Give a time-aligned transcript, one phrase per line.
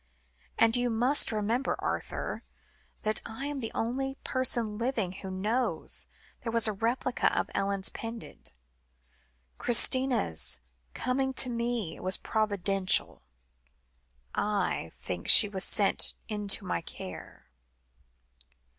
[0.57, 2.41] And you must remember, Arthur,
[3.03, 6.07] that I am the only person living, who knows
[6.41, 8.51] there was a replica of Ellen's pendant.
[9.59, 10.59] Christina's
[10.95, 13.21] coming to me was providential.
[14.33, 17.45] I think she was sent into my care."